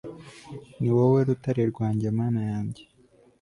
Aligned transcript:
ni 0.79 0.89
wowe 0.95 1.19
rutare 1.27 1.63
rwanjye 1.71 2.07
mana 2.19 2.41
yanjye 2.49 2.81